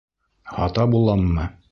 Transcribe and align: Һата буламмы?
Һата 0.53 0.85
буламмы? 0.95 1.47